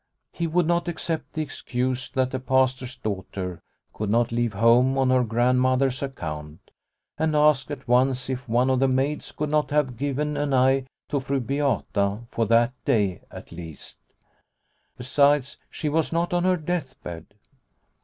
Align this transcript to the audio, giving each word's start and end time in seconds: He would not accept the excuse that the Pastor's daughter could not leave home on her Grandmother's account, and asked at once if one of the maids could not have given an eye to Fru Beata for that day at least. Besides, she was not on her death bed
He 0.33 0.47
would 0.47 0.65
not 0.65 0.87
accept 0.87 1.33
the 1.33 1.43
excuse 1.43 2.09
that 2.09 2.31
the 2.31 2.39
Pastor's 2.39 2.97
daughter 2.97 3.61
could 3.93 4.09
not 4.09 4.31
leave 4.31 4.53
home 4.53 4.97
on 4.97 5.11
her 5.11 5.23
Grandmother's 5.23 6.01
account, 6.01 6.71
and 7.19 7.35
asked 7.35 7.69
at 7.69 7.87
once 7.87 8.27
if 8.27 8.49
one 8.49 8.71
of 8.71 8.79
the 8.79 8.87
maids 8.87 9.31
could 9.31 9.51
not 9.51 9.69
have 9.69 9.97
given 9.99 10.37
an 10.37 10.55
eye 10.55 10.87
to 11.09 11.19
Fru 11.19 11.39
Beata 11.39 12.21
for 12.31 12.47
that 12.47 12.73
day 12.83 13.21
at 13.29 13.51
least. 13.51 13.99
Besides, 14.97 15.57
she 15.69 15.87
was 15.87 16.11
not 16.11 16.33
on 16.33 16.45
her 16.45 16.57
death 16.57 16.95
bed 17.03 17.35